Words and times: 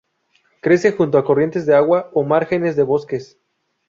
Crece 0.61 0.93
junto 0.93 1.19
a 1.19 1.23
corrientes 1.23 1.67
de 1.67 1.75
agua 1.75 2.09
o 2.13 2.23
márgenes 2.23 2.75
de 2.75 2.81
bosques. 2.81 3.37